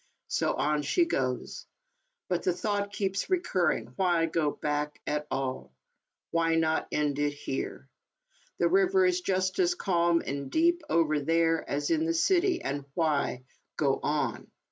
[0.29, 1.67] So on she goes.
[2.27, 5.75] But the thought keeps recurring— why go back at all?
[6.31, 7.87] Why not end it here?
[8.57, 12.83] The river is just as calm and deep over there as in the city, and
[12.95, 13.43] why
[13.77, 14.47] go on